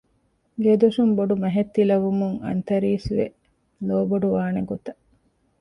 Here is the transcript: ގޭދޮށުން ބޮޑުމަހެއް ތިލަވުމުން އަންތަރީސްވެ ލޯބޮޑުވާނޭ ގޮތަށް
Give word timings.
ގޭދޮށުން 0.63 1.13
ބޮޑުމަހެއް 1.17 1.71
ތިލަވުމުން 1.75 2.37
އަންތަރީސްވެ 2.45 3.25
ލޯބޮޑުވާނޭ 3.87 4.59
ގޮތަށް 4.69 5.01